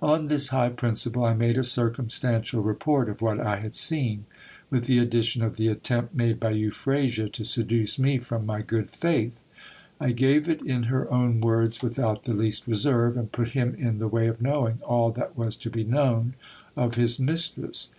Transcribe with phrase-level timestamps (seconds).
[0.00, 4.24] On this high principle, I made a circumstantial report of what I had seen,
[4.70, 8.88] with the addition of the attempt made by Euphrasia to seduce me from my good
[8.88, 9.42] faith.
[10.00, 13.98] I gave it in her own words without the least reserve, and put him in
[13.98, 16.32] the way of knowing all that was to be known
[16.74, 17.90] of his mistress.